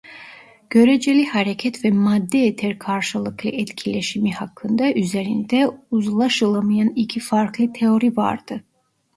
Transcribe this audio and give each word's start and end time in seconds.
Göreceli 0.69 1.25
hareket 1.25 1.85
ve 1.85 1.91
madde-eter 1.91 2.79
karşılıklı 2.79 3.49
etkileşimi 3.49 4.33
hakkında 4.33 4.93
üzerinde 4.93 5.67
uzlaşılamayan 5.91 6.89
iki 6.95 7.19
farklı 7.19 7.73
teori 7.73 8.17
vardı. 8.17 8.63